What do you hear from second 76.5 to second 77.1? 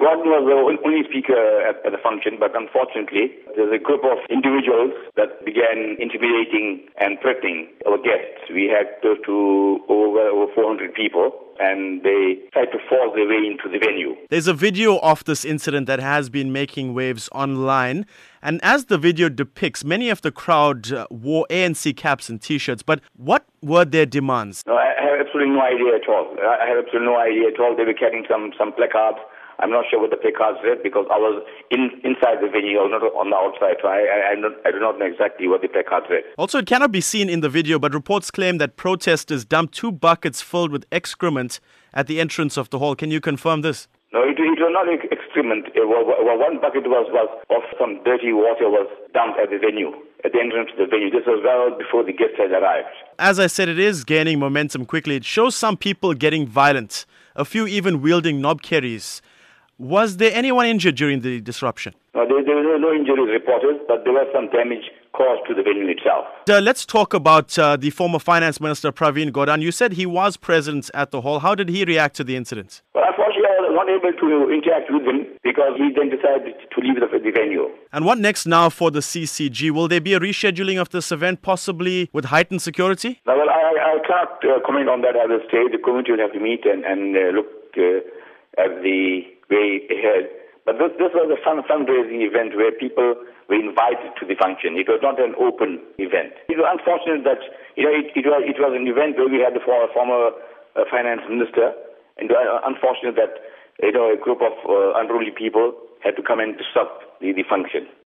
to leave the,